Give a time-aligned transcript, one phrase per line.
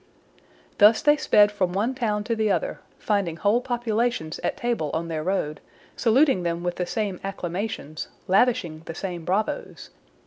[0.79, 5.09] Thus they sped from one town to the other, finding whole populations at table on
[5.09, 5.61] their road,
[5.95, 9.91] saluting them with the same acclamations, lavishing the same bravos!